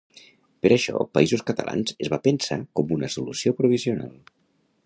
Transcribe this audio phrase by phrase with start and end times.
[0.65, 4.19] Per això ‘Països Catalans’ es va pensar com una solució provisional.